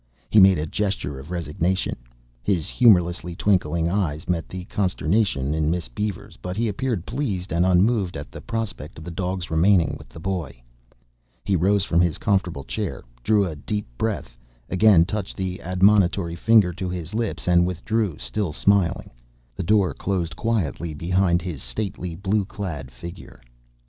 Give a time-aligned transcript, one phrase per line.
[0.31, 1.95] He made a gesture of resignation.
[2.41, 7.67] His humorously twinkling eyes met the consternation in Miss Beaver's but he appeared pleased and
[7.67, 10.63] unmoved at the prospect of the dog's remaining with the boy.
[11.43, 14.35] He rose from his comfortable chair, drew a deep breath,
[14.71, 19.11] again touched the admonitory finger to his lips and withdrew, still smiling.
[19.55, 23.39] The door closed quietly behind his stately blue clad figure.